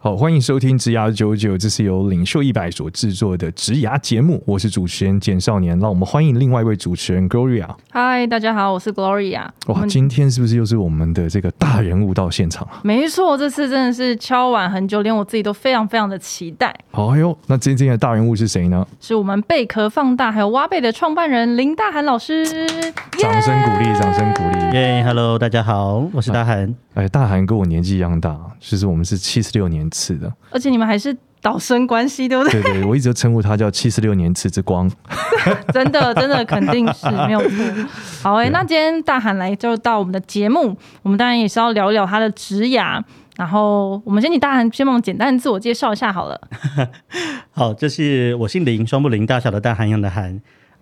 [0.00, 4.40] 好，欢迎收听《职涯九九》，这是由领袖一百所制作的职涯节目。
[4.46, 7.66] 我是主持人简少年，让我们欢迎另外一位主持人 Gloria。
[7.90, 9.48] 嗨，大家好，我是 Gloria。
[9.66, 12.78] 哇，今天是不是又是我们的这个大人物到现场啊？
[12.84, 16.72] 没错，这次真的是敲碗很久，连我自己都非常非常的期待。
[16.92, 18.86] 好哟，那今天的大人物是谁呢？
[19.00, 22.46] 是我们贝壳放大还有挖贝的创办人林大涵老师。
[23.18, 24.76] 掌声鼓励，掌声鼓励。
[24.76, 26.72] 耶，Hello，大家好，我是大涵。
[26.98, 32.60] 哎，大韩跟我年纪一样大，其实我们是七十六年次的，而且你们还是导生关系，对不对？
[32.60, 34.90] 对对，我一直称呼他叫七十六年次之光，
[35.72, 37.88] 真的真的肯定是没有错。
[38.20, 43.00] 好哎、欸，那今天大韩来就到我们的节目，我们当然也是要聊一聊他的职涯，
[43.36, 46.40] 然后我们先请大韩先帮我们简单自我介绍一下好了。
[47.54, 50.40] 好，这是我姓林，双木林大小的大韩样的韩。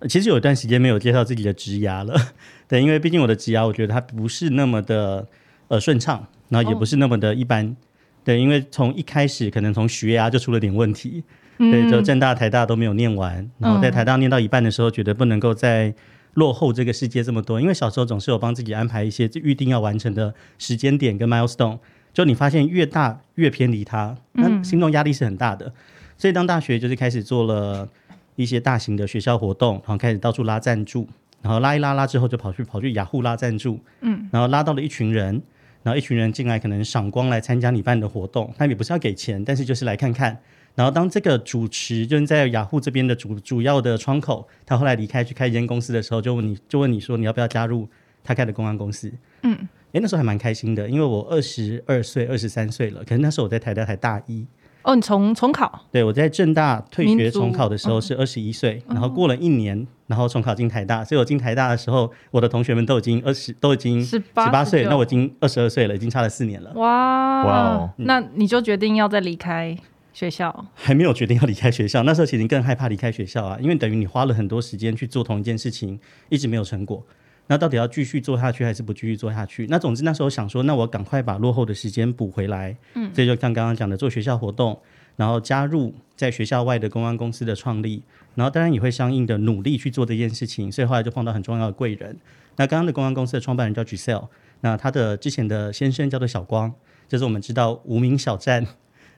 [0.08, 2.18] 其实有一段时间没有介绍自己的职涯了，
[2.66, 5.26] 对，因为毕竟我的职涯，我觉得它不是那么的。
[5.68, 7.76] 呃，顺畅，然后也不是那么的一般，哦、
[8.22, 11.24] 对，因为从一开始可能从学涯就出了点问题，
[11.58, 15.92] 嗯、对，就正大、台大都没有念完，然后在台大念到一半的时候，觉得不能够再
[16.34, 21.78] 落后这个世界这么多，因为小时候总是有帮自己安排一些预定要完成的时间点跟 milestone，
[22.14, 25.72] 就你发现越大越偏离它，那心中压力是很大的，
[26.16, 27.88] 所以当大学就是开始做了
[28.36, 31.08] 一些大型的学校活动，然后开始到处拉赞助，
[31.42, 35.42] 然后拉一拉拉之后就跑去跑去雅虎拉赞助，嗯，然后拉到了一群人。
[35.86, 40.36] 然后一群人进来，可能赏光来参加你办的活动，他也不是要给钱，但是就是来看看。
[40.74, 47.88] 然后当这个主持就是在雅虎这边的主主要的窗口，他后来离开去开一间公司的时候，就问你就问你说你要不要加入
[48.24, 49.12] 他开的公安公司？
[49.44, 49.56] 嗯，
[49.92, 54.44] 哎，那时候还蛮开心的，因为我二十二岁、二十三岁了，可是那时候我在台大才大一。
[54.86, 55.80] 哦，你重重考？
[55.90, 61.04] 对，我在政大退学重考的时候是二十一岁，嗯、然后过了一年，然后重考进台大。
[61.04, 66.70] 所以我进台大的时候，我的同学们都已经二十，都已经十八岁，那我已经二十二岁了，已经差了四年了。
[66.76, 67.90] 哇哇！
[67.96, 69.76] 那你就决定要再离开
[70.12, 70.64] 学校？
[70.76, 75.98] 还没有决定要离开学校，那时候其实更害怕离开学校啊，因为等于你花了很多时间去做同一件事情，
[76.28, 77.02] 一直没有成果。
[77.48, 79.66] 那到底要继续做下去还是不继续做下去？
[79.68, 82.76] 那总之那时候想说，那我赶快把落后的时间补回来。
[82.94, 84.78] 嗯，这就像刚刚讲的，做学校活动，
[85.16, 88.02] 然后加入在学校外的公关公司的创立，
[88.34, 90.70] 然后当然也会相应的努力去做这件事情。
[90.72, 92.16] 所以后来就碰到很重要的贵人。
[92.56, 94.28] 那刚刚的公关公司的创办人叫 Giselle，
[94.62, 96.72] 那他的之前的先生叫做小光，
[97.06, 98.66] 就是我们知道无名小站。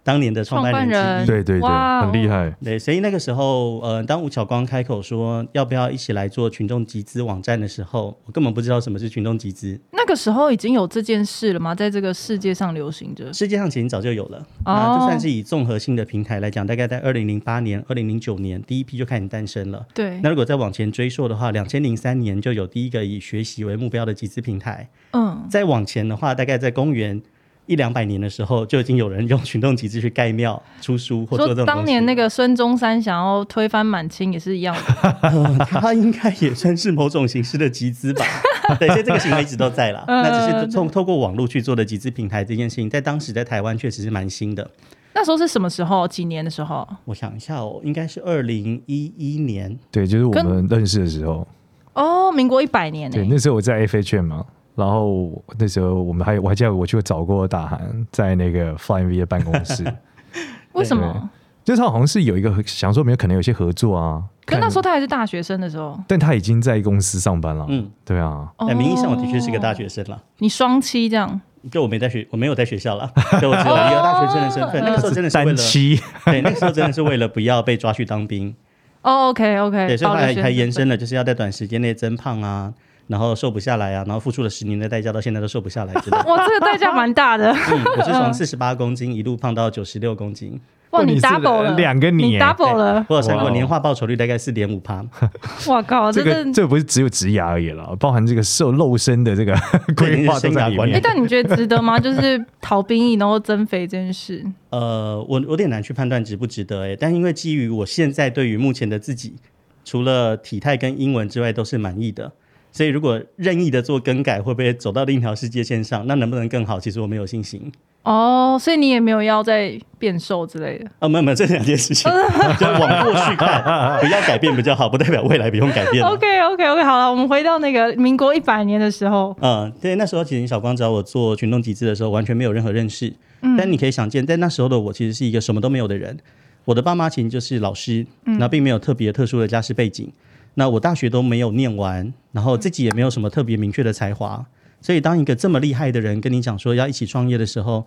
[0.03, 2.51] 当年的创办人之一，对对对，很厉害。
[2.65, 9.79] 对，所以那个时候，呃，当吴晓光开口说要不要一起来做群众集资网站的时候，我根本不知道什么是群众集资。
[9.93, 11.75] 那个时候已经有这件事了吗？
[11.75, 13.31] 在这个世界上流行着？
[13.33, 14.39] 世界上其实早就有了。
[14.65, 19.87] 哦、那就算是以综合性的平台来讲，大概在二零零八年、二零零九年第一批就开始诞生了。
[19.93, 20.19] 对。
[20.23, 24.89] 那如果再往前追溯的话，两千零三年就有第一个以学习为目标的集资平台。
[25.13, 25.47] 嗯。
[25.51, 27.21] 再往前的话，大概在公元。
[27.69, 31.79] 一两百年的时候，就已经有人用群众集资去盖庙、出书或做这种东西。
[31.79, 34.75] 当年那个孙中山想要推翻满清也是一样
[35.69, 38.25] 他应该也算是某种形式的集资吧？
[38.81, 40.03] 对，所以这个行为一直都在了。
[40.09, 44.69] 那只是透透过网络去做的集资平台这件事情，在当时在台湾确实是蛮新的。
[45.15, 46.07] 那时候是什么时候？
[46.07, 46.87] 几年的时候？
[47.05, 49.77] 我想一下哦，应该是二零一一年。
[49.91, 51.47] 对，就是我们认识的时候。
[51.95, 53.11] 哦，民国一百年。
[53.11, 54.45] 对，那时候我在 FHM 嘛。
[54.79, 59.85] 然后那时候我们还我还记得我去找过大韩在那个 Flying V 的办公室，
[60.73, 61.29] 为什么？
[61.65, 64.23] 就是他好像是有一个想说没有可能有些合作啊。
[64.47, 67.67] 可那时候他还是大学生的时候，但他已经在公司上班了。
[67.69, 70.23] 嗯，对啊，在名义上我的确是个大学生了。
[70.39, 71.41] 你双七这样？
[71.73, 73.11] 就我没在学，我没有在学校了，
[73.43, 74.83] 就我只有一个大学生的身份。
[74.85, 75.57] 那个时候真的是为了
[76.25, 78.55] 对，那个时候真的是为了不要被抓去当兵。
[79.03, 82.73] 哦，OK OK，对，所以后来还延伸了，就是要在短时间内增胖啊。
[83.09, 85.95] 然后瘦不下来啊，然后付出了十年的代价，到现在都瘦不下来。
[86.27, 87.51] 哇，这个代价蛮大的。
[87.51, 90.61] 嗯，我是从四十八公斤一路胖到九十六公斤。
[90.91, 93.05] 哇，你 double 了两个你，double 了。
[93.11, 95.05] 我有算过，年化报酬率大概四点五趴。
[95.69, 99.55] 哇靠，这个这不是只有职涯而已了，包含这个瘦肉身的这个
[99.95, 100.95] 规划都在里面。
[100.95, 101.99] 哎，但你觉得值得吗？
[101.99, 104.43] 就是逃兵役然后增肥这件事。
[104.71, 109.37] 呃，我有点难去判断值不值得哎，但因为基于我现在对于目前的自己，
[109.85, 112.33] 除了体态跟英文之外，都是满意的。
[112.71, 116.07] 所以，如果任意的做更改，会不会走到另一条世界线上？
[116.07, 116.79] 那能不能更好？
[116.79, 117.73] 其实我没有信心。
[118.05, 120.87] 哦，所以你也没有要再变瘦之类的？
[121.01, 122.11] 啊，没有没有，这两件事情
[122.59, 126.03] 就往过去看，不要改变比较好，不代表未来不用改变。
[126.07, 129.37] OK OK OK，好了，我们回到那个民国一百年的时候。
[129.41, 133.13] 嗯，对，那时候其实小光找我做群众集资的时候，完全没有任何认识。
[133.43, 136.17] 嗯，但你可以想见，在那时候的我其实是一个什么都没有的人。
[136.65, 140.11] 我的爸妈其实就是老师，那并没有特别特殊的家世背景。
[140.59, 144.45] 那我大学都没有念完，然后自己也没有什么特别明确的才华。
[144.81, 147.87] 所以，当一个这么厉害的人跟你讲说要一起创业的时候，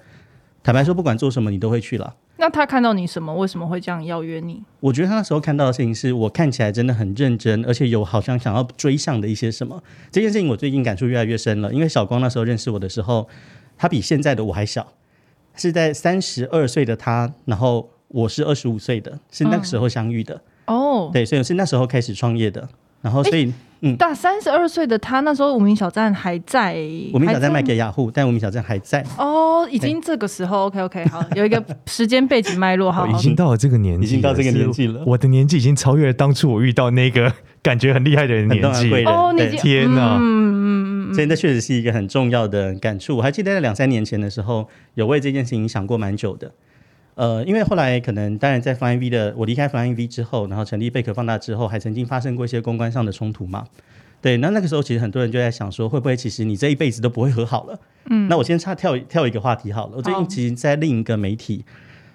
[0.63, 2.15] 坦白说，不管做什么，你都会去了。
[2.37, 3.35] 那他看到你什么？
[3.35, 4.63] 为什么会这样邀约你？
[4.79, 9.83] 我觉得他那时候看到的事情是我看起来真的很认真，而且有好像想要追上的一些什么。
[10.09, 11.73] 这件事情我最近感触越来越深了。
[11.73, 13.27] 因为小光那时候认识我的时候，
[13.77, 14.93] 他比现在的我还小，
[15.55, 20.41] 是在三十二岁的他，然后我是二十五岁的，是那个时候相遇的。
[20.71, 22.67] 哦、嗯，对，所以是那时候开始创业的。
[23.01, 23.45] 然后，所以。
[23.45, 23.53] 欸
[23.83, 26.75] 嗯，大三十二岁的他那时候无名小站还在，
[27.15, 29.03] 无名小站卖给雅虎，但无名小站还在。
[29.17, 35.03] 哦，已经这个时候，OK OK，好，有一个时间背景脉络， 好，已经到了这个年纪，已经到这个年纪了。
[35.07, 37.33] 我的年纪已经超越了当初我遇到那个
[37.63, 39.03] 感觉很厉害的人年纪。
[39.05, 43.17] 哦，你天哪，嗯嗯嗯，所以那确实是一个很重要的感触。
[43.17, 46.51] 我还记得在两三年前的时候，有为这件事情想过蛮久的。
[47.15, 53.65] 呃，因为后来可能，当然在 Flying V 的我离开 Flying V 之后，然后成立贝壳放大之后，还曾经发生过一些公关上的冲突嘛。
[54.21, 57.79] 对，那那个时候其实很多人就在想说，会不会其实你这一辈子都不会和好了？
[58.09, 59.97] 嗯，那我先插跳跳一个话题好了。
[59.97, 61.65] 我最近其实，在另一个媒体，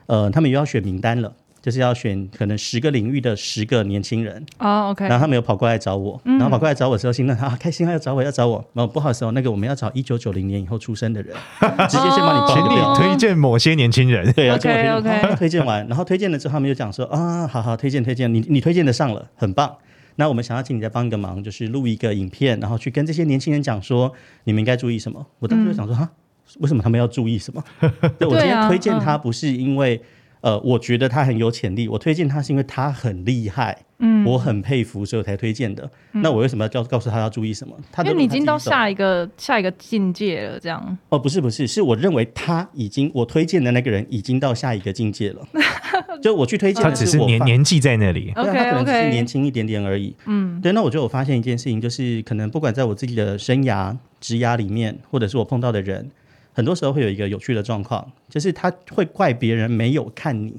[0.07, 1.35] 呃，他们又要选名单了，
[1.67, 4.41] 就是要选可能十个领域的十个年轻人。
[4.61, 8.65] 然后他们有跑过来找我，然后跑过来找我的时候，心里啊开心，要找我要找我。
[8.73, 11.35] 然后不好意思哦，那个我们要找一九九零年以后出生的人，
[11.91, 14.33] 直接先帮你报表，推荐某些年轻人。
[14.33, 15.35] 对，OK OK。
[15.37, 19.75] 推荐完，然后推荐了之后，他们就讲说啊，好好推荐推荐，你你推荐的上了，很棒。
[20.15, 24.13] 那我们想要请你再帮一个忙，就是录一个影片，然后去跟这些年轻人讲说，
[24.45, 25.27] 你们应该注意什么。
[25.41, 27.63] 我当时就想说，哈、嗯，为什么他们要注意什么？
[28.19, 30.03] 对，我今天推荐他不是因为，嗯、
[30.47, 33.77] 呃，我觉得他很有潜力，我推荐他是因为他很厉害。
[33.99, 35.91] 嗯，我很佩服，所以我才推荐的。
[36.13, 37.75] 嗯、那我为什么要告告诉他要注意什么？
[37.91, 40.97] 他因为你已经到下一个下一个境界了，这样。
[41.09, 45.49] 哦，不是不是，是我认为他已经我推荐的那个人已经到下一个境界了。
[46.23, 50.15] 就我去推荐，他只是年年纪在那里，对，他可能只是年轻一点点而已。
[50.27, 50.71] 嗯，对。
[50.71, 56.09] 那我觉得我发现一件事情，就是可能不管在我自己的生涯、职涯里面，或者是我碰到的人，
[56.57, 60.57] 很多时候会有一个有趣的状况，就是他会怪别人没有看你，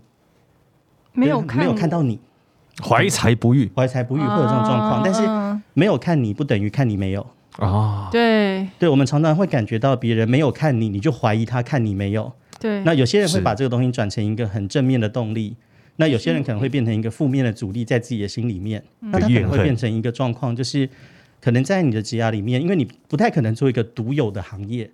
[1.11, 2.19] 没有看没有看到你。
[2.83, 5.23] 怀才不遇，怀才不遇会有这种状况，啊、但是
[5.73, 8.09] 没有看你不等于看你没有啊。
[8.11, 12.31] 对，对，我们常常会感觉到别人没有看你，你就怀疑他看你没有。
[12.59, 15.55] 对，那有些人会把这个东西转成一个很正面的动力，
[15.95, 20.87] 那有些人可能会变成一个负面的阻力在自己的心里面，嗯、那他可能会变成一个状况，就是
[21.41, 24.87] 可能在你的职涯里面，因为你不太可能做一个独有的行业。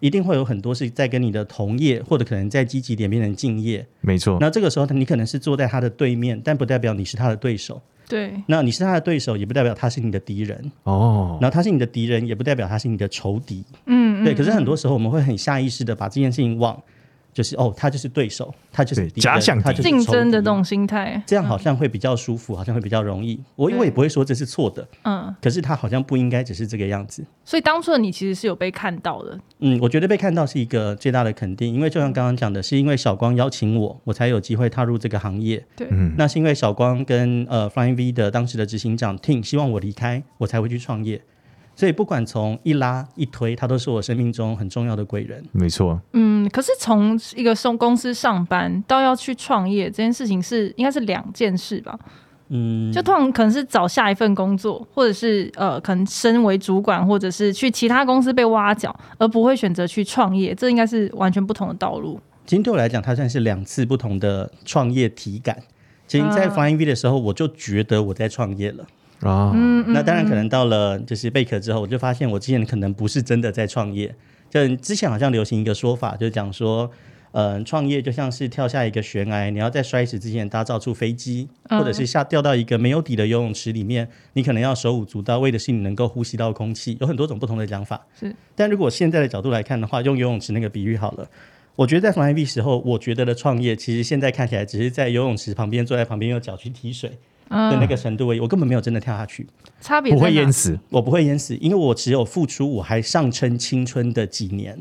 [0.00, 3.86] 一定会有很多是在跟你的同业，或者可能在积极点变成敬业。
[4.00, 4.38] 没错。
[4.40, 7.80] 那这个时候，你可能是坐在他的对面，但不代表你是他的对手。
[8.08, 8.32] 对。
[8.46, 10.70] 那你是他的对手，也不代表他是你的敌人。
[10.84, 11.38] 哦。
[11.40, 13.64] 然后他是你的敌人，也不代表他是你的仇敌。
[13.86, 14.24] 嗯。
[14.24, 14.34] 对。
[14.34, 16.80] 可是很多时候，我们会很下意识的把这件事情往。
[17.36, 23.38] 就是哦，他就是对手，他就是假想他就是竞争的这种心态，这样好像会比较舒服，嗯、好像会比较容易。
[23.56, 27.22] 我因为也不会说这是错的，嗯，可是他好像不应该只是这个样子。
[27.44, 35.62] 所以当初的你其实是有被看到的，嗯，我觉得被看到是一个最大的肯定，因为就像刚刚讲的，是因为小光邀请我，我才有机会踏入这个行业。
[35.76, 41.20] 对，嗯，那是因为小光跟呃 Flying V 的当时的执行长 Tim 希望我离开，我才会去创业。
[41.76, 45.44] 所以不管从一拉一推，他都是我生命中很重要的贵人。
[45.52, 46.00] 没错。
[46.14, 51.96] 嗯，可是从一个送公司上班到要去创业这件事情是应该是两件事吧？
[52.48, 60.54] 嗯，就通常可能是找下一份工作，或者是呃，可能身为主管，或者是去其他公司被挖角，而不会选择去创业。
[60.54, 62.18] 这应该是完全不同的道路。
[62.46, 65.60] 今天对我来讲，它算是两次不同的创业体感。
[66.06, 68.86] 其实，在 Flying V 的时候，我就觉得我在创业了。
[69.20, 74.14] 啊，嗯，那当然可能到了就是贝壳之后，我就发现我之前可能不是真的在创业。
[74.48, 76.90] 就之前好像流行一个说法，就讲说，
[77.32, 86.96] 呃，创业就像是跳下一个悬崖，你要在摔死之前打造出飞机，或者是下掉到一个没有底的游泳池里面，你可能要手舞足蹈，为的是你能够呼吸到空气。
[87.00, 88.06] 有很多种不同的讲法。
[88.18, 91.28] 是，但如果现在的角度来看的话，用游泳池那个比喻好了，
[91.74, 97.18] 我觉得在 Flying V 时候，我觉得的创业，其实现在看起来只是在游泳池旁边坐在旁边用脚去踢水。
[97.48, 99.46] 的那个程度而已，我根本没有真的跳下去，
[99.80, 104.78] 差别不会淹死，我不会淹死，因为我只有付出我还上称青春的几年。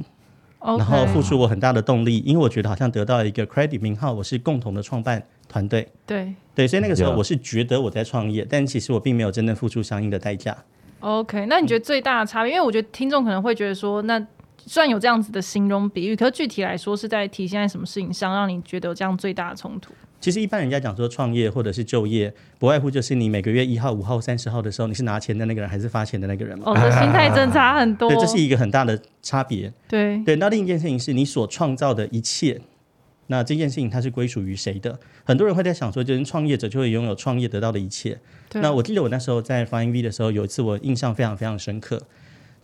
[0.68, 6.34] 然后付出我很大的动力，因为我觉得好像得到一个 credit 名号，我是共同的创办团队，对。
[6.56, 10.58] 对，所以那个时候我是觉得我在创业，但其实我并没有真正付出相应的代价。
[11.02, 12.52] OK，那你觉得最大的差别？
[12.52, 14.20] 因为我觉得听众可能会觉得说，那
[14.58, 19.94] 虽然有这样子的形容比喻，可是具体来说是在体现在什么事情上，让你觉得有这样最大的冲突？
[20.26, 26.64] 其实一般人家讲说创业或者是就业，不外乎就是你每个月一号、五号、三十号的时候，你是拿钱的那个人还是发钱的那个人嘛？
[26.66, 28.10] 哦，这心态真差很多。
[28.10, 29.72] 对，这是一个很大的差别。
[29.88, 32.60] 对对，那另一件事情是你所创造的一切，
[33.28, 35.00] 那这件事情它是归属于谁的？
[35.24, 38.18] 很多人会在想说，就是创业者就会拥有创业得到的一切。
[38.54, 42.02] 那我记得我那时候在发 MV 的时候，有一次我印象非常非常深刻。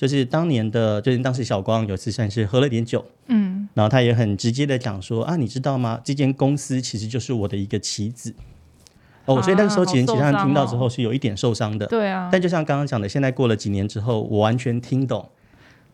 [0.02, 6.02] 就是当年的，就是当时小光有次算是喝了点酒，嗯，然后他也很直接的讲说啊，你知道吗？
[6.04, 8.34] 这间公司其实就是我的一个棋子。
[9.26, 12.30] 哦，所以那个时候其实其他人听到之后是有一点受伤的，对啊。
[12.32, 15.30] 但就像刚刚讲的，现在过了几年之后，我完全听懂。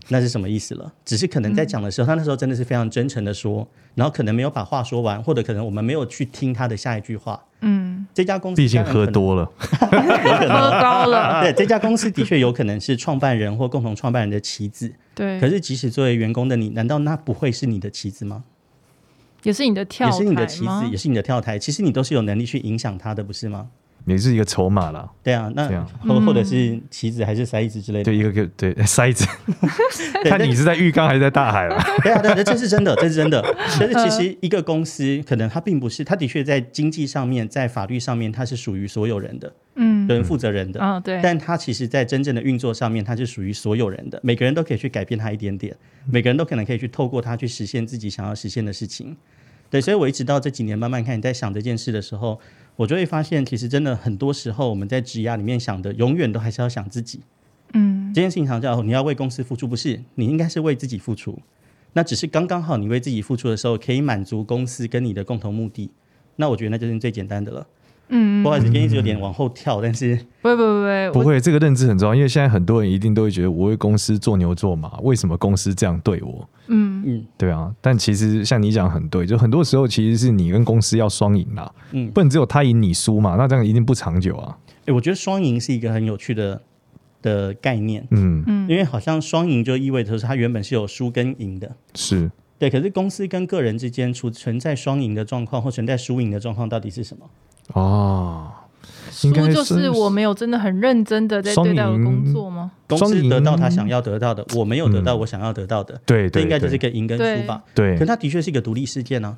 [0.09, 0.93] 那是什么意思了？
[1.03, 7.43] 只是可能在讲的时候，嗯、他那时候真的是非常真诚的说，然后可能没有把话说完，或者可能我们没有去听他的下一句话。
[7.61, 9.41] 嗯，这家公司毕竟喝多了，
[9.81, 11.41] 有可能喝高了。
[11.45, 14.93] 对，这家公司的确有可能是创办人或共同创办人的棋子。
[15.15, 18.43] 对，可是即使作为员工的你，难道那不会是你的棋子吗？
[19.43, 21.57] 也是你的跳，也是你的棋子，也是你的跳台。
[21.57, 23.67] 其实你都是有能力去影响他的，不是吗？
[24.07, 25.67] 也是一个筹码啦，对啊，那
[26.07, 29.27] 或或者是棋子还是筛子之类的，对一个个对 筛子，
[30.23, 31.77] 看你是在浴缸还是在大海了。
[32.01, 33.43] 对啊，对，这是真的，这是真的。
[33.77, 41.19] 但是其实一个公司可能它并不是，它的确在经济上面，在法律上面，它是属于所有人的，嗯，人负责人的，嗯，对。
[41.21, 45.75] 但它其实在真正的运作上面，它是属于所有人的，每个人都可以去改变它一点点，
[46.09, 49.17] 每个人都可能可以去透过它去实现自己想要实现的事情。
[49.69, 52.39] 对，所以我一直到这几年慢慢看你在想这件事的时候。
[52.77, 57.19] 我就会发现，其实真的很多时候，我们在职涯里面想的，永远都还是要想自己。
[57.73, 60.01] 嗯，这件事情常叫你要为公司付出，不是？
[60.15, 61.37] 你应该是为自己付出。
[61.93, 65.89] 那只是刚刚好，你为自己付出的时候，可以满足公司跟你的共同目的。
[66.35, 67.67] 那我觉得那就是最简单的了。
[68.09, 76.49] 嗯，不好意思，今天一直有点往后跳，但是不会不会不会不会，这个认知很重要，因为现在很多人一定都会觉得我为公司做牛做马，为什么公司这样对我？
[76.67, 77.03] 嗯。
[77.05, 84.57] 嗯，对啊，但其实像你讲很对，就很多时候其实是你跟公司要双赢啦，嗯，不能只有他赢你输嘛，那这样一定不长久啊。
[84.81, 86.61] 哎、欸，我觉得双赢是一个很有趣的
[87.21, 88.43] 的概念，嗯。
[88.47, 92.31] 嗯，因为好像双赢就意味着是他原本是有输跟赢的，是。
[92.59, 97.29] 对，可是公司跟个人之间存存在双赢的状况或存在输赢的状况到底是什么？
[97.73, 98.51] 哦，
[99.11, 102.71] 输就是我没有真的很认真的在对待我的工作吗？
[102.87, 107.63] 公司得到他想要得到的，我没有得到我想要得到的，嗯、对，这应该就是一个赢跟输吧？
[107.75, 109.37] 对，可他的确是一个独立事件呢、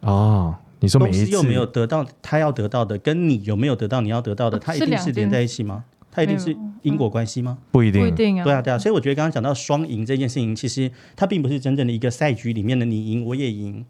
[0.00, 0.08] 啊。
[0.08, 5.84] 哦，你说每一次公司又没有得到他要得到的，跟你有没有得到你要得到的，它一定是连在一起吗？
[6.10, 7.58] 它一定是因果关系吗？
[7.72, 8.44] 不一定，不一定啊。
[8.44, 8.78] 对啊，对啊。
[8.78, 13.84] 所以我觉得刚刚讲到双赢这件事情，其实它并不是真正的一个赛局里面的你赢我也赢。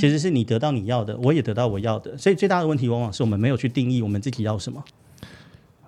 [0.00, 2.16] 嗯，其实是你得到你要的，我也得到我要的。
[2.16, 4.82] 所以最大的问题往往是我们没有去定义我们自己要什么。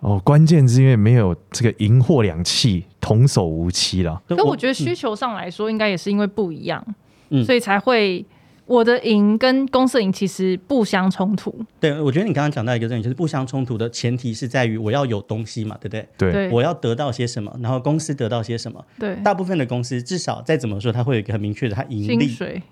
[0.00, 4.20] 哦，关键是因为没有这个银货两訖，童叟无欺了。
[4.28, 6.84] 可我觉得需求上来说，应该也是因为不一样，
[7.30, 8.24] 嗯，所以才会。
[8.64, 11.52] 我的赢跟公司赢其实不相冲突。
[11.80, 16.32] 对，我觉得你刚刚讲到一个重点，就是不相冲突的前提是在于我要有东西嘛，对不对？
[16.32, 18.82] 对，我要得到些什么，然后公司得到些什么。
[19.00, 22.28] 对，大部分的公司至少再怎么说，它会有一个很明确的，它盈利。
[22.28, 22.62] 水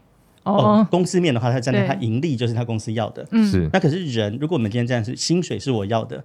[0.44, 3.26] 哦，哦，公司面的话，它站在它盈利就是它公司要的。
[3.30, 3.68] 嗯，是。
[3.72, 6.22] 那可是人，如果我们今天这样是薪水是我要的，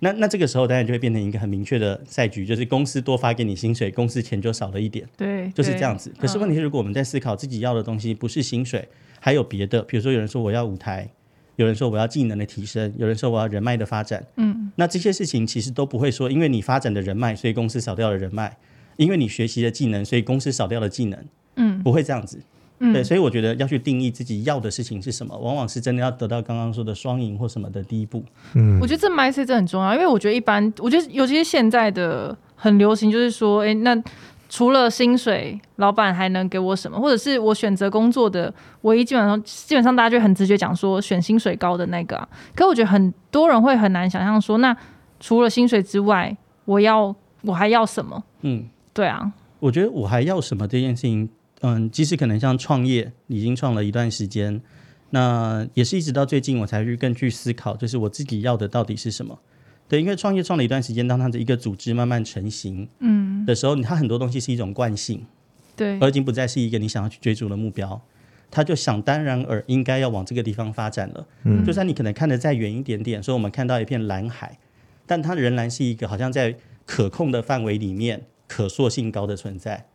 [0.00, 5.06] 那那这个时候当然就会变成一个很明确的赛局，就是公司多发给你薪水，公司钱就少了一点。
[5.16, 6.12] 对，就是这样子。
[6.18, 8.88] 可是问题是，如果我们在思考自己要的东西不是薪水。
[9.18, 11.08] 还有别的，比如说有人说我要舞台，
[11.56, 14.24] 有人说我要技能的提升，有人说我要人脉的发展。
[14.36, 18.50] 嗯，那这些事情其实都不会说，因为你发展的人脉，所以公司少掉了人脉；
[18.98, 21.18] 因为你学习的技能，所以公司少掉了技能。
[21.56, 22.38] 嗯，不会这样子。
[22.78, 28.24] 嗯，对，所以我觉得要去定义自己要的事情是什么，往往是真的要得到刚刚说的双赢或什么的第一步。
[28.54, 34.02] 嗯，我觉得这 mindset 真的很重要，因为我觉得一般，我觉得尤其是现在的很流行，就是说，哎，那。
[34.48, 36.96] 除了薪水，老板还能给我什么？
[37.00, 38.50] 或者是我选择工作的
[38.82, 42.28] 唯一，基本上基本上大家就很直觉讲说选薪水高的那个啊。
[42.54, 44.74] 可我觉得很多人会很难想象说，那
[45.18, 48.22] 除了薪水之外，我要我还要什么？
[48.42, 48.64] 嗯，
[48.94, 49.32] 对啊。
[49.58, 51.28] 我觉得我还要什么这件事情，
[51.66, 54.62] 嗯，即使可能像创业已经创了一段时间，
[55.10, 59.40] 那也是一直到最近我才去更去思考，就是我自己要的到底是什么。
[59.88, 65.26] 对，因为创业创了一段时间，当它的一个组织慢慢成型，嗯，的时候，它很多东西是一种惯性，
[65.74, 68.00] 对，而已经不再是一个你想要去追逐的目标，
[68.48, 71.26] 它就想当然而应该要往这个地方发展了。
[71.42, 74.58] 嗯，就算你可能看得再远一点点，说我们看到一片蓝海，
[75.04, 79.86] 但它仍然是一个好像在可控的范围里面可塑性高的存在。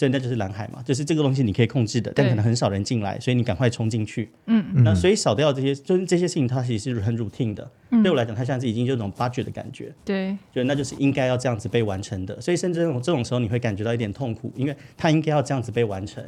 [0.00, 4.30] 真的就是蓝海嘛，就是这个东西你可以控制的，但可能很少人进来，所以你赶快冲进去。
[4.46, 7.70] 嗯，那所以少掉这些，就是这些事情，它其实是很 routine 的。
[7.90, 9.92] 嗯、对我来讲，它像是已经有种 budget 的感觉。
[10.02, 12.40] 对，就那就是应该要这样子被完成的。
[12.40, 16.24] 所以甚至这种这种时候，你会感觉到一点痛苦，因为它应该要这样子被完成，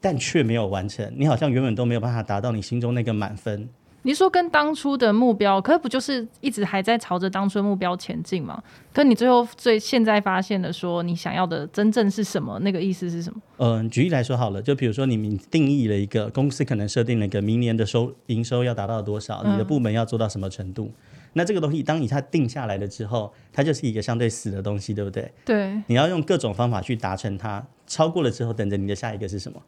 [0.00, 1.12] 但却没有完成。
[1.16, 3.68] 你好像原本都没有办法达到你心中那个满分。
[4.04, 8.60] 你说跟当初的目标，可不就是一直还在朝着当初的目标前进吗？
[8.92, 12.58] 可你最后最现在发现的说，你想要的真正是什么？
[12.60, 13.40] 那个意思是什么？
[13.58, 20.86] 嗯，举例来说好了，就比如说你们定义了一个公司，可能设定了一个明年的收营收要达到多少，你的部门要做到什么程度？
[20.86, 25.32] 嗯、那这个东西，当你它定下来了之后，它就是一个相对死的东西，对不对？
[25.44, 25.80] 对。
[25.86, 29.62] 你要用各种方法去达成它，超过了之后，等着你的下一个是什么？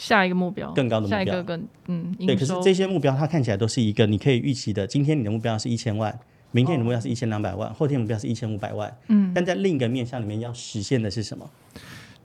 [0.00, 2.34] 下一个目标，更高的目标，下一个更嗯，对。
[2.34, 4.86] 可是这些目标，它看起来都是一个你可以预期的。
[4.86, 6.18] 今天你的目标是一千万，
[6.52, 8.90] 明天你的目标是一千两百万，哦、后天目标是一千五百万。
[9.08, 11.48] 嗯，但在另一个面向里面要实现的是什么？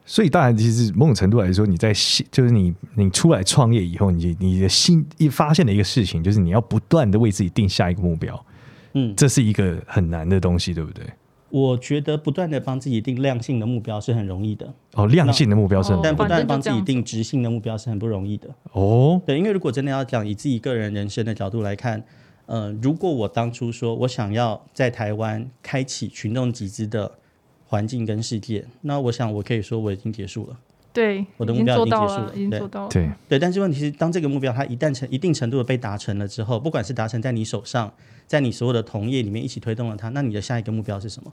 [0.06, 1.92] 所以当然，其实某种程度来说，你在
[2.32, 8.46] 就是你你出来创业以后，你你的心一发现的一个事情，就是你要不断的为自己定下一个目标。
[8.94, 11.04] 嗯，这是一个很难的东西，对不对？
[11.56, 19.22] 我觉得不断的帮自己定量性的目标是很容易的哦，量性的目标是很容易，但不断帮自己定直性的目标是很不容易的哦。
[19.26, 22.04] 对，因为如果真的要讲以自己个人人生的角度来看，
[22.48, 27.10] 呃，如果我当初说我想要在台湾开启群众集资的
[27.66, 30.58] 环境跟世界，那我想我可以说我已经结束了。
[30.96, 32.90] 对，我的目标已经结束了，已经做到了。
[32.90, 37.94] 对对，但是问题是，当这个目标它一旦成一定程度的被达成了之后，不管是达成在你手上。
[38.28, 41.32] 在你所有的同业里面一起推动了它，那你的下一个目标是什么？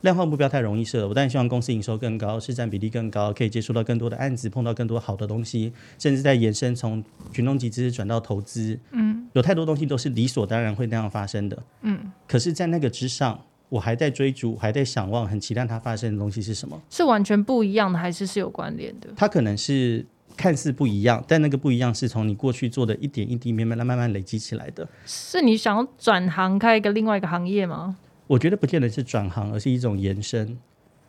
[0.00, 8.76] 量化目标太容易设了，我当然希望公司营收更高，市占比例更高，可以接触到更多的案子，碰到更多好的东西，甚至在延伸从群众集资转到投资。
[8.90, 11.62] 嗯，有太多东西都是理所当然会那样发生的。
[11.82, 13.40] 嗯，可是，在那个之上，
[13.74, 16.80] 我还在追逐，还在想望，很期待它发生的东西是什么？
[16.90, 19.08] 是完全不一样的，还是是有关联的？
[19.16, 20.06] 它可能是。
[20.36, 24.88] 看似不一样，但那个不一样是从你过去做的一点一滴，慢慢慢慢累积起来的。
[25.06, 27.96] 是你想要转行开一个另外一个行业吗？
[28.26, 30.58] 我觉得不见得是转行，而是一种延伸。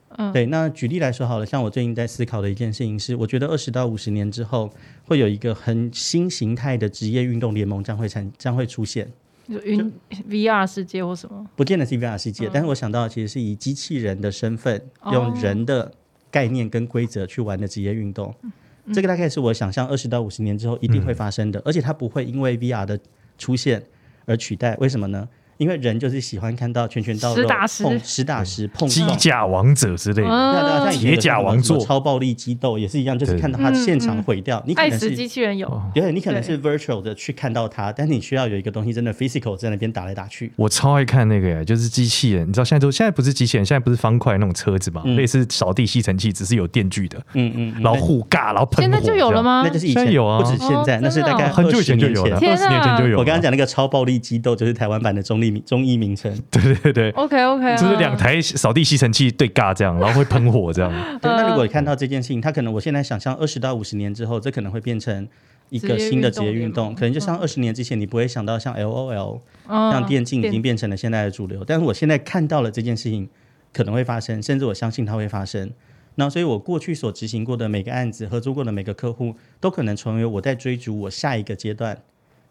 [0.10, 0.45] 嗯，对。
[0.45, 4.69] 那举例来说好了，像我最近在思考的一件事情是，我觉得二十到五十年之后，
[5.05, 9.12] 会有一个很新形态的职业运动联盟将会产将会出现。
[9.47, 9.93] 就云
[10.29, 11.45] VR 世界或什么？
[11.55, 15.91] 不见得是 VR 世界，嗯、但是我想到其实是以机器人的身份，用人的
[16.31, 18.33] 概念跟规则去玩的职业运动。
[18.41, 18.51] 嗯
[18.93, 23.00] 这个大概是我想象二十到五十年之后一定会发生的，嗯、而且它不会因为 VR 的
[23.35, 23.83] 出现
[24.25, 24.75] 而取代。
[24.77, 25.27] 为什么呢？
[25.57, 27.83] 因为人就是喜欢看到拳拳到肉，实打实。
[27.83, 34.61] 碰实打实碰机甲王者之类的，对啊，像铁甲王座、超暴力激斗也是一样，就是看到他现场毁掉。
[34.65, 40.51] 你可能是机器人有，对，你可能是 virtual 的去看到他，但你需要有一个东西真的 physical 在那边打来打去。
[40.55, 48.81] 我超爱看那个呀，就是机器人，你知道现在都现在不是机器人，现在不是方块那种车子嘛，类似扫地吸尘器，只是有电锯的，嗯嗯，然后互尬，然后喷火。
[48.81, 49.63] 现在就有了吗？
[49.65, 52.98] 那就是以前有啊，不止现在，那是大概很久以前就有了，二十年前。
[52.98, 53.18] 就有。
[53.20, 56.31] 我刚刚讲那个超暴力激斗，就是台湾版的中立中医名称。
[56.51, 60.92] 对对对，OK OK，就是两台扫地吸尘器对尬这样，然后会喷火这样。
[61.22, 65.27] 对，那如果你看到这件事情，他可能我现在想象二十到五十年之后，这可能会变成
[65.70, 71.64] 一个新的职业运动，可能就像二十年之前你不会想到像 LOL，像电竞已经变成了现在的主流。
[71.66, 73.27] 但是我现在看到了这件事情
[73.74, 75.72] 可能会发生，甚至我相信它会发生。
[76.18, 81.98] 那所以我过去所执行过的每个案子，合作过的每个客户，都可能成为我在追逐我下一个阶段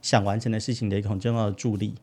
[0.02, 1.94] 想完成的事情的一个很重要的助力。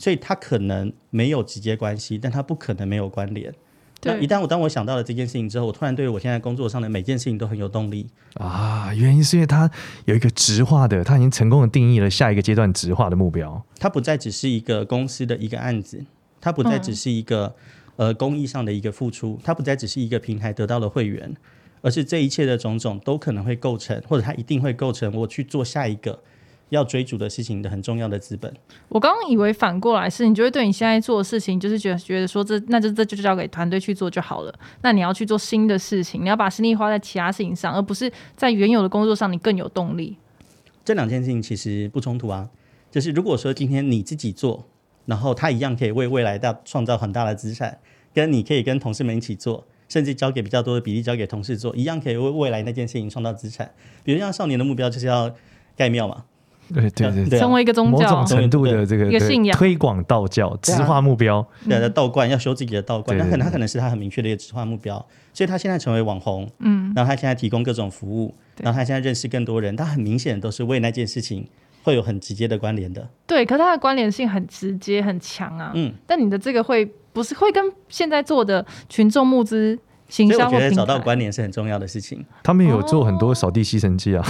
[0.00, 3.54] 所以它可能没有直接关系，但它不可能没有关联。
[4.00, 8.94] 对，那一旦我当我想到了这件事情之后，我突然对我现在工作上的每件事情都很有动力啊！
[8.94, 9.70] 原因是因为它
[10.06, 13.62] 有一个直化的，它已经成功的定义了下一个阶段直化的目标。
[13.78, 16.02] 它不再只是一个公司的一个案子，
[16.40, 17.54] 它不再只是一个、
[17.96, 21.36] 嗯、呃公益上的一个付出，它不再只是一个平台得到了会员，
[21.82, 26.22] 而是这一切的种种都可能会构成，或者它一定会构成我去做下一个。
[26.70, 28.52] 要追逐的事情的很重要的资本。
[28.88, 34.54] 我刚刚以为反过来是，你就会对你现在做的事情，就是觉得觉得说这那就这就交给团队去做就好了。
[34.82, 40.16] 那你要去做新的事情，你要把心力花在其他事情上，而不是在原有的工作上，你更有动力。
[40.84, 42.48] 这两件事情其实不冲突啊。
[42.90, 44.66] 就是如果说今天你自己做，
[45.06, 47.78] 然后他一样可以为未来大创造很大的资产，
[48.14, 53.72] 跟你可以跟同事们一起做，甚至交给比较多的比例交给同事做，一样可以为未来那件事情创造资产。
[54.02, 55.32] 比如像少年的目标就是要
[55.76, 56.24] 盖庙嘛。
[56.72, 61.46] 对对对，成为一个宗教，某种程度的这个一个信仰，推广道教，直化目标。
[61.68, 71.46] 对的，道观要修自己的道观，那可能他可能是他很明确的一个直化目标，所以他现在成为网红，嗯，然后他现在提供各种服务，然后他现在认识更多人，他很明显都是为那件事情
[71.82, 73.08] 会有很直接的关联的。
[73.26, 79.78] 对，可是他的关联性很直接很强啊，嗯，但你的这个会不是会跟现在做的群众募资
[80.08, 82.26] 所以我觉得找到关联是很重要的事情。
[82.42, 84.26] 他们有做很多扫地吸尘器啊。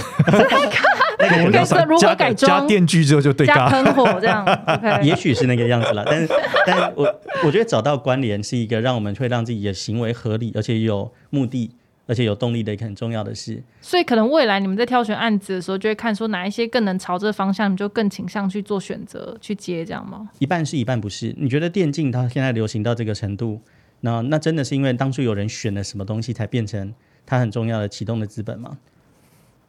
[1.21, 2.61] 那个如何改装？
[2.61, 4.45] 加电锯之后就对，加喷火这样。
[4.71, 5.01] Okay.
[5.03, 6.29] 也许是那个样子了，但是，
[6.65, 11.69] 但我我觉得找到关联是一个让我们会让自己的行为合理，而且有目的，
[12.07, 13.61] 而且有动力的一个很重要的事。
[13.81, 20.29] 所以，可能未来你们在挑选案子的时候，就会看说哪一些更能朝这个方向，你就更倾向去做选择去接，这样吗？
[20.39, 21.35] 一半是一半不是。
[21.37, 23.59] 你觉得电竞它现在流行到这个程度，
[24.01, 26.93] 那那真的是因为当初有人选了什么东西，才变成
[27.25, 28.77] 它很重要的启动的资本吗？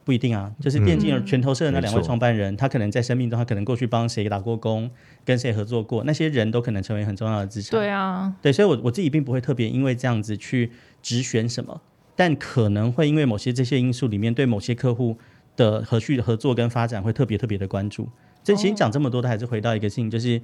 [0.05, 4.89] 不一定啊，就是电竞拳头社的那两位创办人，嗯、他可能在生命中，他可能过去帮谁打过工，
[5.23, 7.71] 跟谁合作过，那些人都可能成为很重要的资产。
[7.71, 11.81] 对啊，对，所以我我自己并不会特别因为这样子去直选什么，
[12.15, 15.17] 但可能会因为某些这些因素里面，对某些客户
[15.55, 18.09] 的合续合作跟发展会特别特别的关注。
[18.43, 20.37] 这其实讲这么多，的还是回到一个性，就是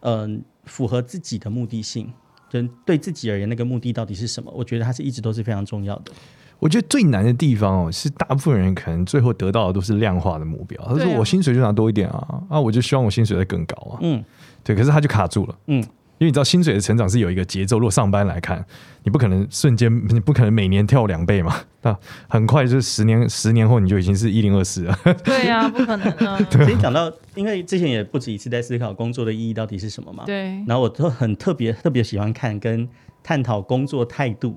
[0.00, 2.12] 嗯、呃，符合自己的目的性，
[2.50, 4.52] 就对自己而言，那个目的到底是什么？
[4.54, 6.12] 我觉得它是一直都是非常重要的。
[6.58, 10.82] 我觉得最难的地方哦，是大部分人可能最后得到的都是量化的目标。
[10.86, 14.24] 他说：“我薪水就拿多一点啊，啊，我就希望我薪水再更高啊。”嗯，
[14.64, 14.74] 对。
[14.74, 15.54] 可是他就卡住了。
[15.66, 15.76] 嗯，
[16.18, 17.78] 因为你知道薪水的成长是有一个节奏。
[17.78, 18.64] 如果上班来看，
[19.04, 21.54] 你不可能瞬间，你不可能每年跳两倍嘛。
[21.82, 21.94] 那
[22.26, 24.98] 很快就是十年，十年后你就已经是一零二四了。
[25.22, 26.38] 对呀、啊， 不可能 啊。
[26.50, 30.24] 所以讲到，因为之前也不止一次在思考工作的意义到底是什么嘛。
[30.24, 30.44] 对。
[30.66, 32.88] 然后我都很特别特别喜欢看跟
[33.22, 34.56] 探讨工作态度。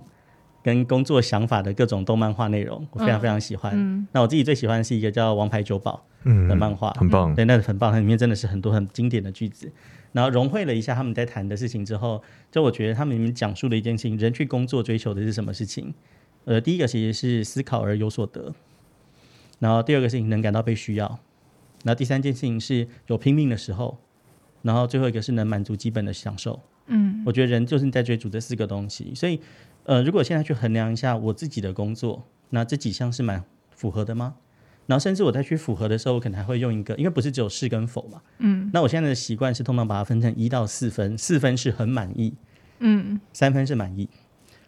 [0.69, 4.07] 跟工作想法的各种动漫画内容，我非常非常喜欢。
[4.11, 6.05] 那我自己最喜欢的是一个叫《王牌酒保》
[6.47, 7.33] 的漫画，很棒。
[7.33, 9.71] 对，那很棒，它里面真的是很多很经典的句子。
[10.11, 15.91] 然后融汇了一下他们在谈的事情之后，就我觉得他们里面讲述的一件事情：人去工作追求的是什么事情？
[16.45, 18.53] 呃，第一个其实是思考而有所得，
[19.57, 21.07] 然后第二个事情能感到被需要，
[21.83, 23.97] 然后第三件事情是有拼命的时候，
[24.61, 26.59] 然后最后一个是能满足基本的享受。
[26.87, 29.39] 嗯，我觉得人就是在追逐这四个东西，所以。
[29.89, 34.35] 呃，如果现在去衡量一下我自己的工作，那这几项是蛮符合的吗？
[34.85, 38.21] 然后甚至我再去符合的时候，我可能还会用一个，因为不是只有是跟否嘛。
[38.37, 38.69] 嗯。
[38.71, 42.35] 那我现在的习惯是通常把它分成一到四分，四分是很满意，
[42.77, 44.07] 嗯，三分是满意，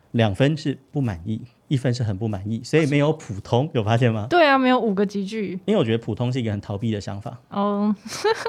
[0.09, 4.25] 两分是不满意，一分是很不满意，所以没有普通，有发现吗？
[4.27, 5.51] 对啊，没有五个级距。
[5.65, 7.39] 因为我觉得普通是一个很逃避的想法。
[7.49, 7.95] 哦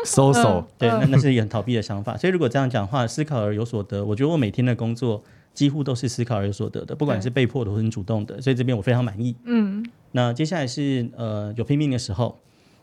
[0.07, 2.17] ，so so，对，那那是一个很逃避的想法。
[2.17, 5.23] 所以如果这样讲话，思考而有所得，我觉得我每天的工作。
[5.55, 9.37] 几乎都是思考而有所得的，不管是被迫的或是主动的，所以这边我非常满意。
[9.45, 12.39] 嗯，那接下来是呃有拼命的时候，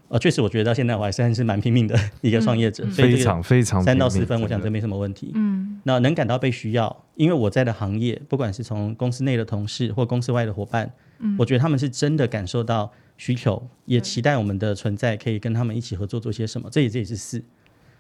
[0.08, 5.32] 呃确实我觉得到现在我还算是蛮拼命的一个创业者，非常非常三到四分，我想这没什么问题。
[5.34, 17.44] 嗯，那能感到被需要，因为我在的行业，不管是从公司内的同事或公司外的伙伴，嗯，我觉得他们是真的感受到需求，也期待我们的存在可以跟他们一起合作做些什么，这也这也是四。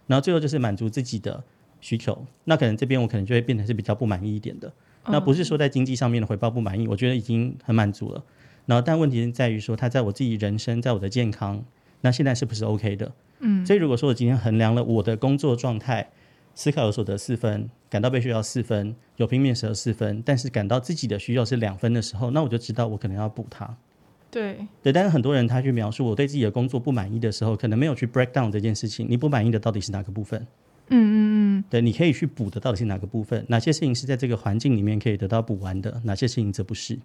[0.05, 1.43] 然后最后就是满足自己的。
[1.81, 4.71] 需求，那可能这边我可能就会变成是比较不满意一点的。
[5.07, 8.23] 那不是说在经济上面的回报不满意，我觉得已经很满足了。
[8.65, 11.63] 然后，但问题是在于说，他在我自己人生，在我的健康，
[12.01, 13.11] 那现在是不是 OK 的？
[13.39, 13.65] 嗯。
[13.65, 16.07] 所以如果说我今天衡量了我的工作状态，
[16.53, 23.75] 思考有所得四分，感到被需要四分，有拼面时候四分，但是感到自己的需要是两分的时候，那我就知道我可能要补它。
[24.29, 29.07] 对对，但是很多人他去描述我对自己的工作不满意的时候，可能没有去 break down 这件事情。
[29.09, 30.45] 你不满意的到底是哪个部分？
[30.89, 31.17] 嗯嗯
[31.59, 33.45] 嗯，对，你可以去补的到底是哪个部分？
[33.47, 36.01] 哪些事情是在这个环境里面可以得到补完的？
[36.03, 36.97] 哪些事情则不是？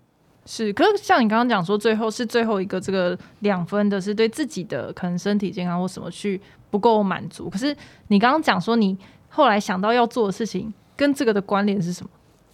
[0.47, 7.49] 是，可是像你刚刚讲说，最后是最后一个这个两分的是对自己的可能身体健康或什么去不够满足。
[7.49, 7.75] 可是
[8.09, 8.97] 你刚刚讲说，你
[9.29, 12.11] 后来想到要做的事情跟这个的关联是什么？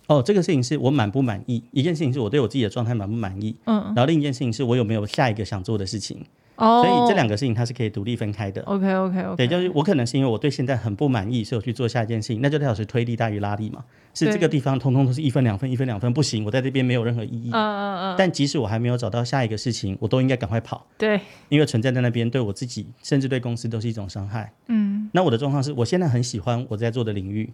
[0.06, 1.62] 哦，这个事情是我满不满意？
[1.72, 3.56] 一件事情是我对我自己的状态满不满意？
[3.66, 6.24] 嗯，然后另一件事情是我有没有下一个想做的事情
[6.60, 8.62] ？Oh, 所以这两个事情它是可以独立分开的。
[8.62, 9.36] OK OK OK。
[9.36, 13.84] 对，就是我可能是因为我对现在很不满意，所以我去做下一件事情，那就代表是推力大于拉力嘛。
[14.12, 17.50] 是这个地方通通都是一分两分，一分两分不行，我在这边没有任何意义。
[17.52, 18.14] 嗯嗯嗯。
[18.18, 20.86] 但即使我还没有找到下一个事情，我都应该赶快跑。
[20.98, 21.20] 对。
[21.48, 24.52] 因为存在在那边对我自己，甚至对公司都是一种伤害。
[24.68, 25.08] 嗯。
[25.12, 27.52] 那我的状况是我现在很喜欢我在做的领域。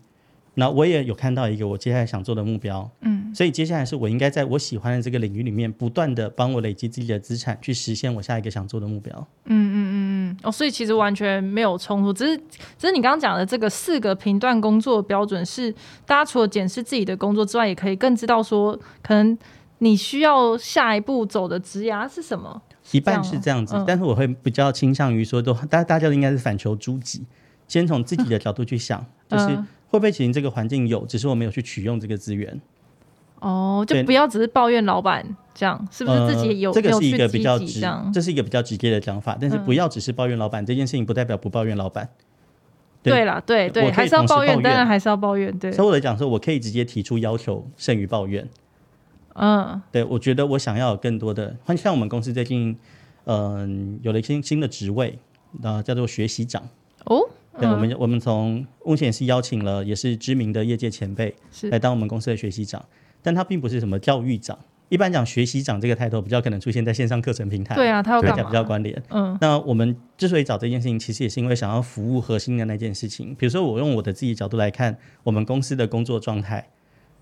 [0.59, 9.15] 那我也有看到一个我接下来想做的目标，嗯，所以接下来是我应该在我喜欢的这个领域里面，不断的帮我累积自己的资产，去实现我下一个想做的目标。
[9.45, 9.95] 嗯嗯嗯
[10.31, 12.39] 嗯，哦，所以其实完全没有冲突，只是
[12.79, 15.71] 只是你刚刚讲的这个四个频段工作标准是，
[16.07, 19.37] 大家除了检视自己的工作之外，也可以更知道说，可能
[19.81, 22.63] 你需要下一步走的职涯是什么。
[22.93, 27.27] 一半是这样子，嗯、但是我会比较倾向于说，都大大家都应该是反求诸己，
[27.69, 29.63] 先从自己的角度去想，嗯、就是。
[29.89, 32.61] 会不会其实这个环境有，只是我没有去取用这个资源？
[33.41, 36.71] 哦，就不要只是抱怨老板这样，是不是自己有？
[36.71, 37.81] 呃、这个是一个比较直，
[38.13, 39.37] 这是一个比较直接的讲法。
[39.39, 42.09] 但是不要只是抱怨老板、嗯、这件事情，不代表不抱怨老板。
[43.03, 45.57] 对了，对对，还是要抱怨，当然还是要抱怨。
[45.59, 48.49] 对，所以我来讲说，我可以直接提出要求，胜于抱怨。
[49.35, 52.77] 嗯，对，我觉得我想要有更多的，像我们公司最近
[53.27, 55.19] 嗯有了一些新的职位，
[55.63, 56.67] 啊，叫做学习长
[57.05, 57.29] 哦。
[57.59, 61.35] 对，我们我们从目前是邀请了也是知名的业界前辈
[61.71, 62.85] 来当我们公司的学习长，
[63.23, 64.59] 但他并不是什么教育长。
[64.89, 68.45] 一般讲学习长这个抬头比较可能出现在线上课程平台，对啊，他要干嘛？
[68.45, 69.03] 比较关联。
[69.11, 73.35] 嗯，那我们之所以找这件事情，其实也是因为想要服务核心的那件事情。
[73.35, 76.69] 比如说，我用我的自己角度来看我们公司的工作状态，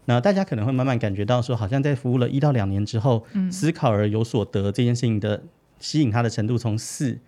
[0.04, 5.44] 那大家可能会慢慢感觉到说，好像在服务了一到两年之后，嗯，思考而有所得这件事情的
[5.78, 7.18] 吸引他的程度从四。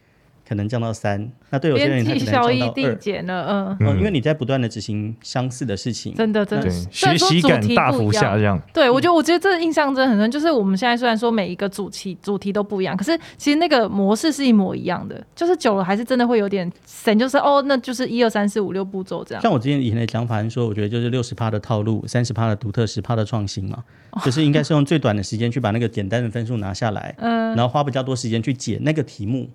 [0.48, 8.60] 可能降到三，那对有些人他可能降到二，嗯，因为你在不断的执行相似的事情，真的真的，学习感大幅下降。
[8.72, 19.42] 对，我觉得我觉得这个印象真的很深，就是我们现在虽然说每一个主题主题都不一样，可是其实那个模式是一模一样的，就是久了还是真的会有点神，就是哦，那就是一二三四五六步骤这样。
[19.42, 23.82] 像我之前以前的讲法是说，我觉得就是六十趴的套路，三十趴的独特，十趴的创新嘛，
[24.24, 29.50] 就是应该是用最短的时间去把那个简单的分数拿下来，嗯，然后花比较多时间去解那个题目。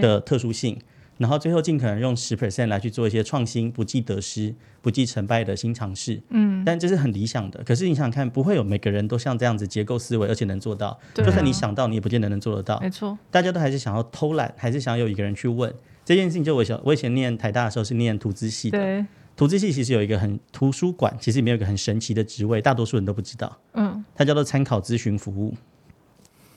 [0.00, 0.78] 的特殊性，
[1.18, 6.20] 然后最后尽可能用十 percent 来去做一些创新，不计得失、不计成败的新尝试。
[6.30, 7.62] 嗯，但这是很理想的。
[7.64, 10.98] 可是你想想看，不会有每个人都像这样子结构思维，而且能做到。
[11.14, 12.80] 就算你想到，你也不见得能做得到。
[12.80, 15.72] 没错，大家都还是想要偷懒，还是想要有一个人去问
[16.04, 16.42] 这件事情。
[16.42, 18.78] 就我小，我以前念台大的时候是念图资系的。
[18.78, 23.56] 对，图资系其实有一个很图书馆，其实里面有一个很神奇的职位，大多数人都不知道。
[23.74, 25.54] 嗯，它叫做参考咨询服务。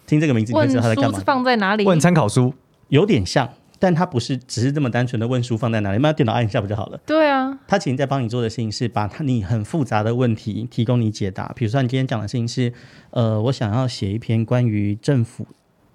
[0.05, 1.19] 听这个名字，你就知道它在干嘛？
[1.25, 1.85] 放在哪里？
[1.85, 2.53] 问参考书。
[2.89, 6.99] 有点像，但他不是只是这么单纯的问书放在哪里，你把电脑按一下不就好了？
[7.05, 11.51] 对啊，他其实在帮你做的事情是把他你很复杂的问题提供你解答。
[11.55, 12.71] 比如说你今天讲的事情是，
[13.11, 15.47] 呃，我想要写一篇关于政府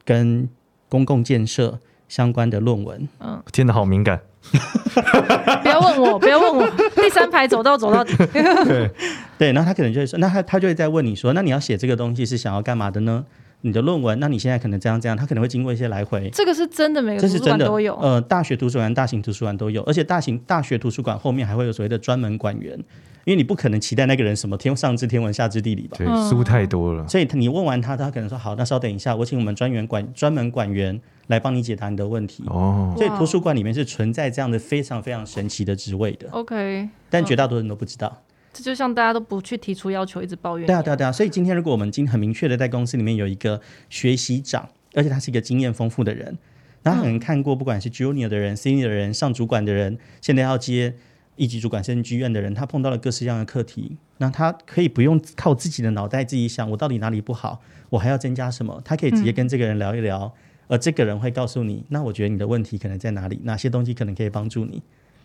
[0.05, 0.48] 跟
[0.88, 1.78] 公共建设
[2.09, 3.09] 相关的论文。
[3.20, 4.20] 嗯，听得好敏感。
[5.62, 6.68] 不要问我，不要问我。
[6.96, 8.12] 第三排走到走到底。
[8.26, 8.90] 对
[9.38, 13.24] 对，然后他可能就会说，那他他就会再问你说，那你要写这个东西是想要干嘛的呢？
[13.62, 16.29] 你的论文，那你现在可能这样这样，他可能会经过一些来回。
[16.31, 17.96] 这个是真的，每个图书馆都有。
[17.96, 22.77] 呃，大学图书馆、大型图书馆都有，而且大型大学图书馆后面还会有所谓的专门馆员，
[23.25, 25.96] 因为你不可能期待那个人什么天上知天文下知地理吧？
[25.96, 27.07] 对，书太多了。
[27.07, 32.42] 所以你问完他，他可能说好，那稍等一下，我请我们专员管专门馆员来帮你解答你的问题。
[32.48, 32.92] 哦。
[32.96, 36.27] 所以图书馆里面是存在这样的非常非常神奇的职位的。
[36.33, 36.88] OK。
[37.09, 38.22] 但绝大多数人都不知道。
[38.53, 40.67] 这就像大家都不去提出要求，一直抱怨。
[40.67, 41.11] 对啊，对啊，对啊。
[41.11, 46.37] 所以今天如果我们今天很明确的在公司里面有一个学习长，而且他是一个经验丰富的人，
[46.83, 50.95] 那他可能看过不管是 junior 的人、senior 的人、上主管的人，现在要接
[51.37, 58.83] 一级主管甚至剧院的人，他碰到了各式各样的课题，那他可以不用靠自己的脑袋自己想，我到底哪里不好，我还要增加什么？
[58.85, 60.35] 他可以直接跟这个人聊一聊，
[60.69, 64.83] 而这个人会告诉你，那我觉得你的问题可能在哪里，哪些东西可能可以帮助你。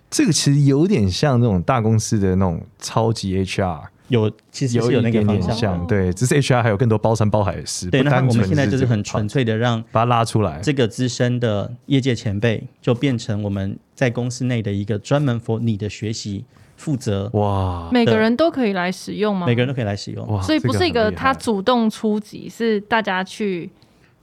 [0.10, 7.89] 这个其实有点像那种大公司的那种超级 HR，有其实有有那个方向，像对，只是 HR 还有更多包山包海的事。
[7.89, 16.46] 对，那我们现在就是很纯粹的让把它拉出来，这个资深的业界前辈就变成我们在公司内的一个专门 for 你的学习
[16.78, 17.30] 负责。
[17.34, 19.46] 哇，每个人都可以来使用吗？
[19.46, 23.70] 每个人都可以来使用，哇，所以不是一个他主动出击，是大家去。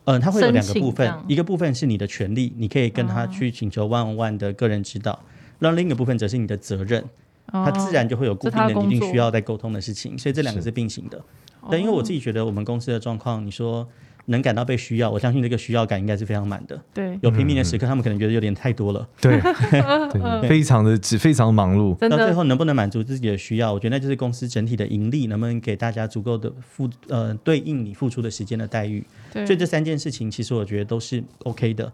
[0.06, 5.18] 嗯，他会有两个部分，一个部分是你的权利，你可以跟他去请求 one on one 的个人指导。
[5.58, 7.04] 那另一个部分则是你的责任，
[7.46, 11.22] 它自然就会有固定的、一定需要在沟通的事情，所以这两个是并行的。
[11.70, 13.88] 但，因为我自己觉得我们公司的状况，你说
[14.26, 16.78] 能感到被需要，我相信这个需要感应该是非常满的。
[16.92, 19.06] 对，有拼命的时刻，他们可能觉得有点太多了。
[19.20, 19.40] 对，
[20.12, 21.94] 对，非常的只非常忙碌。
[22.08, 29.04] 到最后能不能满足自己的需要，我觉得那就是公司整体的盈利能不能给大家足够的付呃对应你付出的时间的待遇。
[29.32, 31.90] 对，所以这三件事情其实我觉得都是 OK 的。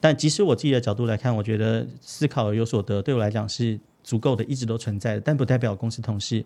[0.00, 5.20] 但即使我自己的角度来看，我觉得思考而有所得对我来讲是足够的，一直都存在的。
[5.20, 6.42] 但不代表公司同事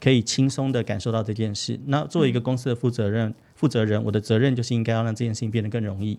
[0.00, 1.78] 可以轻松的感受到这件事。
[1.84, 6.18] 那作为一个公司的负责任，负责人，我的责任就是应该要让这件事情变得更容易。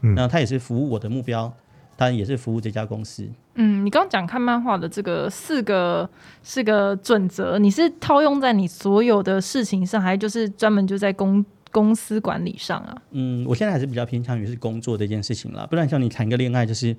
[0.00, 1.52] 嗯，那他也是服务我的目标，
[1.96, 3.28] 他也是服务这家公司。
[3.54, 6.10] 嗯，你刚刚讲看漫画的这个四个
[6.42, 11.44] 四个准则，你是套用在你所有的事情上，还是就是专门就在公？
[11.70, 15.66] 公司管理上啊，嗯，我现在还是比较偏向于是工作这件事情啦。
[15.68, 16.96] 不然像你谈个恋爱，就是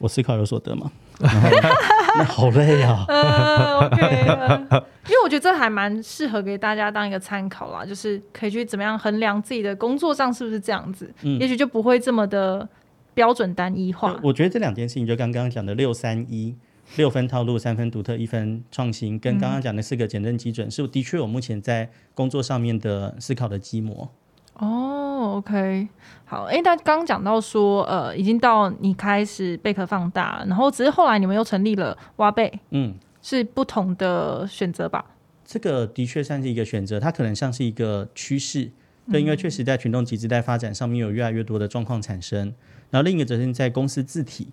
[0.00, 3.04] 我思考有所得嘛， 那好累啊。
[3.08, 12.68] 嗯 okay, 因为我觉得这还蛮适合给大家当一个参考啦，就是可以去怎么样衡量自己的工作上是不是这样子，嗯，也许就不会这么的
[13.14, 14.18] 标准单一化。
[14.22, 16.54] 我觉得这两件事情就刚刚讲的六三一。
[16.96, 24.10] 六分套路，三分独特，一分创新，跟刚刚讲的四个减震基准，嗯、是的确我目前在工作上面的思考的基模。
[24.54, 25.88] 哦，OK，
[26.24, 35.04] 好，哎，那刚刚讲到说，呃，已经到你开始贝壳放大，然后只是后来你们又成立了挖贝，嗯，是不同的选择吧？
[35.44, 38.70] 这个的确算是一个选择，它可能像是一个趋势。
[39.10, 42.54] 对，因为确实在群众集资在发展上面有越来越多的状况产生。
[42.90, 44.48] 然后另一个则是在公司字体，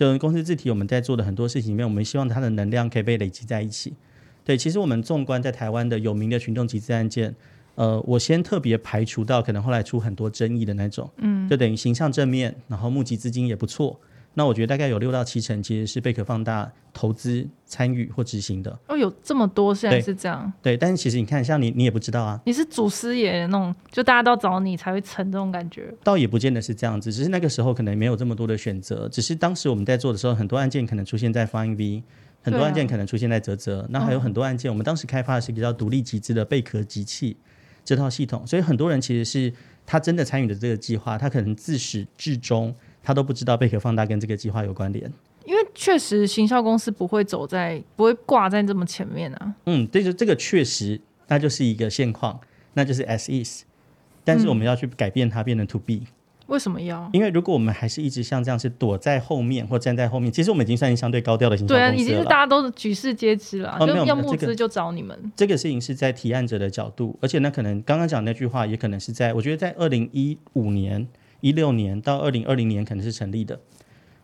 [0.00, 3.92] 就公司自体我们在做的很多事情里面，我们希望它的能量可以被累积在一起。
[4.42, 7.34] 对，其实我们纵观在台湾的有名的群众集资案件，
[7.74, 14.00] 呃，我先特别排除到可能后来出很多争议的那种，嗯，就等于形象正面，然后募集资金也不错。
[14.34, 18.78] 那我觉得大概有六到七成其实是贝壳放大投资参与或执行的。
[18.86, 20.50] 哦，有这么多，现在是这样。
[20.62, 22.40] 对，对，但是其实你看，像你，你也不知道啊。
[22.46, 25.92] 你是祖师爷那种，就大家都找你才会成这种感觉。
[26.04, 29.08] 倒也不见得是这样子，只是那个时候可能没有这么多的选择。
[29.08, 32.04] 只是当时我们在做的时候，很多案件可能出现在 Flying V，
[32.42, 37.36] 很多案件可能出现在啧啧，那还有很多案件，我们当时开发的是一个叫独立集资的贝壳集器
[37.84, 39.52] 这套系统，所以很多人其实是
[39.84, 42.72] 他真的参与的这个计划，他可能自始至终。
[43.10, 45.12] 他都不知道贝壳放大跟这个计划有关联，
[45.44, 49.52] 因为确实行销公司不会走在不会挂在这么前面啊。
[49.66, 52.38] 嗯，这就这个确实，那就是一个现况，
[52.74, 53.64] 那就是 as is，
[54.22, 55.82] 但是我们要去改变它，变成 to。
[55.88, 56.06] 嗯
[56.46, 57.08] 为什么要？
[57.12, 61.92] 因为如果我们还是一直像这样是躲在后面或站在后面，其实我们已经算是相对高调的行销公司了。
[61.92, 63.76] 对啊，已经是大家都是举世皆知了。
[63.80, 65.16] 哦，没有，要募资就找你们。
[65.34, 71.08] 这个事情是在提案者的角度，而且那可能刚刚讲那句话，也可能是在我觉得在二零一五年。
[71.40, 73.58] 一六年到二零二零年可能是成立的，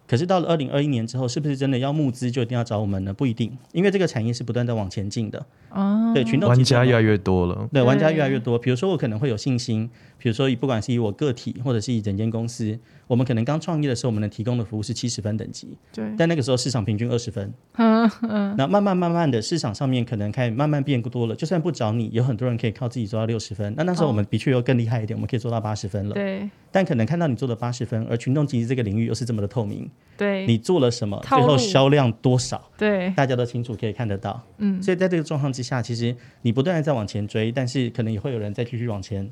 [0.07, 3.13] 可是到了二零二一年之后，是不是真的要募资就一定要找我们呢？
[3.13, 5.45] 不一定，因为这个产业是不断的往前进的。
[5.71, 7.69] 哦，对，群众玩家越来越多了。
[7.73, 8.59] 对，玩家越来越多。
[8.59, 9.91] 比如说，我可能会有信心，
[10.27, 12.77] 比如说，以不管是以我个体，或者是以整间公司。
[13.07, 16.05] 我们可能刚创业的时候，我们能提供的服务是七十分等级，对。
[16.19, 18.53] 但那个时候市场平均二十分， 嗯嗯。
[18.59, 23.73] 那慢慢慢慢的市场上面可能开始慢慢变多了，就算不找你，有很多人可以靠自己做到六十分。
[23.77, 26.15] 那那时候我们的确又更厉害一点，我们可以做到八十分了。
[26.15, 26.51] 对。
[26.73, 30.45] 但可能看到你做的八十分，而群众集资这个领域又是这么的透明，对。
[30.45, 34.43] 你做了什么，最后销量多少，对，大家都清楚可以看得到。
[34.59, 34.83] 嗯。
[34.83, 36.13] 所以在这个状况之下，其实
[36.43, 39.31] 你不断的在往前追，但是可能也会有人再继续往前。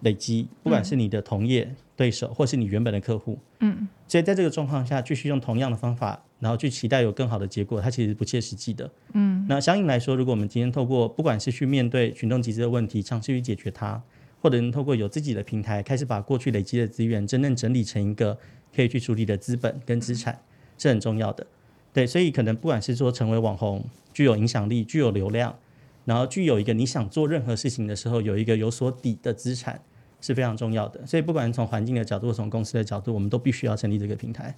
[0.00, 9.44] 累积，不管是你的同业对手，或是你原本的客户，嗯，所以在这个状况下，继续用同样的方法，然后去期待有更好的结果，它其实不切实际的，嗯。
[9.48, 14.02] 那相应来说，如果我们今天透过不管是去面对群众集资的问题，尝试去解决它，
[14.40, 18.38] 或者能透过有自己的平台，开始把过去累积的资源真正整理成一个
[18.74, 20.40] 可以去处理的资本跟资产，
[20.78, 21.46] 是很重要的。
[21.92, 23.84] 对，所以可能不管是说成为网红，
[24.14, 25.58] 具有影响力，具有流量，
[26.04, 29.82] 然后具有一个你想做任何事情的时候有一个有所底的资产。
[30.20, 34.54] 是非常重要的，所以不管从环境的角度，从公司的角度，我们都必须要成立这个平台。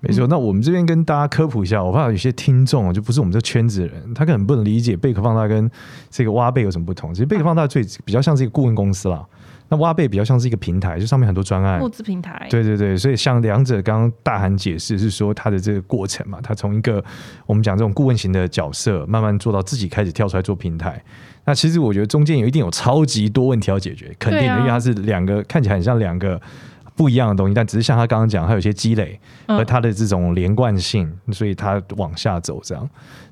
[0.00, 5.68] 没错，那我们这边跟大家科普一下，我怕有些听众就不是我们这圈子的人，他可能不能理解贝壳放大跟
[6.10, 7.14] 这个挖贝有什么不同。
[7.14, 9.26] 其实贝壳放大最比较像是一个顾问公司啦。
[9.68, 12.46] 那挖贝比较像是一个平台，就上面很多专案募资平台。
[12.50, 17.02] 对对对，所以像两者刚刚大涵解释是说他的这个过程嘛，他从一个
[17.46, 21.02] 我们讲这种顾问型的角色，慢慢做到自己开始跳出来做平台。
[21.46, 26.38] 那其实我觉得中间有一定有超级多问题要解决，肯定的，因为它是两个看起来很像两个
[26.94, 32.86] 不一样的东西，但只是像他刚刚讲，它有些积累和它的这种连贯性，所以它往下走这样。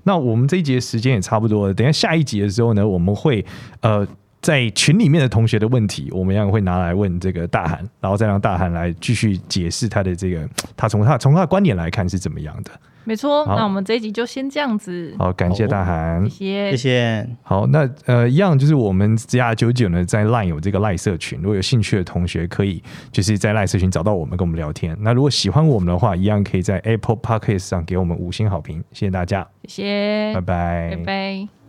[0.04, 3.44] 那我们这一节时间也差不多了，等一下下一集的时候呢，我们会
[3.82, 4.06] 呃。
[4.44, 10.46] 在群里面的同学的问题，我们一样会拿来问这个大韩，然后再让大韩来继续解释他的这个，
[10.76, 12.70] 他从他从他的观点来看是怎么样的。
[13.04, 15.14] 没错，那我们这一集就先这样子。
[15.18, 17.28] 好，感谢大韩，谢谢，谢谢。
[17.42, 24.96] 好，那呃，一样就是我们 ZR 九九呢，在 LINE 有这个赖社群，如果有兴趣的同学，可以就是在赖社群找到我们，跟我们聊天。
[25.00, 31.63] 那如果喜欢我们的话，一样可以在 Apple Podcast 上给我们五星好评，谢谢大家，谢谢，拜拜，拜拜。